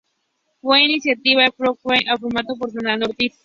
Fue 0.61 0.83
iniciada 0.83 1.19
en 1.25 1.39
el 1.41 1.51
folklore 1.53 2.09
afrocubano 2.09 2.55
por 2.57 2.71
Fernando 2.71 3.05
Ortiz. 3.05 3.35